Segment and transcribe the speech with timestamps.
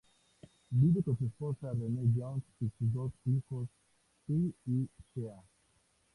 [0.71, 3.69] Vive con su esposa Renee Jones y sus dos hijos,
[4.25, 5.39] Ty y Shea.